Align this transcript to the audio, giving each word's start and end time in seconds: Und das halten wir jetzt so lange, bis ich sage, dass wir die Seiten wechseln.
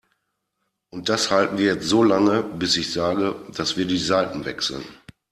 Und 0.89 1.09
das 1.09 1.29
halten 1.29 1.59
wir 1.59 1.75
jetzt 1.75 1.85
so 1.87 2.03
lange, 2.03 2.41
bis 2.41 2.75
ich 2.75 2.91
sage, 2.91 3.35
dass 3.55 3.77
wir 3.77 3.85
die 3.85 3.99
Seiten 3.99 4.45
wechseln. 4.45 4.83